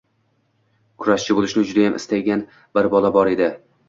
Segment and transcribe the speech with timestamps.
[1.03, 2.41] Kurashchi boʻlishni judayam istaydigan
[2.79, 3.51] bir bola bor edi